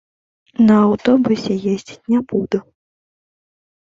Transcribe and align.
На 0.67 0.77
аўтобусе 0.85 1.53
ездзіць 1.73 1.99
не 2.13 2.19
буду! 2.31 2.57